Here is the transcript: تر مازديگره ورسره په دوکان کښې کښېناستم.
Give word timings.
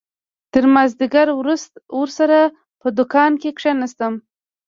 تر 0.53 0.63
مازديگره 0.75 1.33
ورسره 1.99 2.39
په 2.81 2.87
دوکان 2.97 3.31
کښې 3.41 3.51
کښېناستم. 3.57 4.13